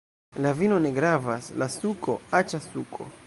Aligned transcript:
La 0.45 0.53
vino 0.61 0.79
ne 0.85 0.91
gravas! 0.95 1.51
la 1.63 1.69
suko! 1.75 2.17
aĉa 2.41 2.63
suko! 2.71 3.13